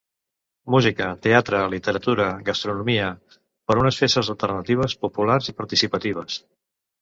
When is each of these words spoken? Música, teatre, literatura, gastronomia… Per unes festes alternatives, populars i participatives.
Música, 0.75 1.09
teatre, 1.25 1.59
literatura, 1.73 2.25
gastronomia… 2.47 3.11
Per 3.73 3.77
unes 3.83 4.01
festes 4.05 4.33
alternatives, 4.35 4.97
populars 5.05 5.53
i 5.55 5.57
participatives. 5.61 6.41